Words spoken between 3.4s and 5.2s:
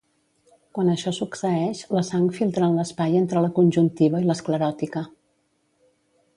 la conjuntiva i l'escleròtica.